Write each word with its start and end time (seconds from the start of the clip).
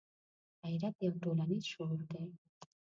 غیرت 0.61 0.95
یو 1.05 1.13
ټولنیز 1.23 1.63
شعور 1.71 1.99
دی 2.09 2.23